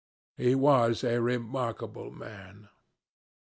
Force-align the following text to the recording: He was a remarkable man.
He 0.35 0.55
was 0.55 1.03
a 1.03 1.21
remarkable 1.21 2.09
man. 2.09 2.69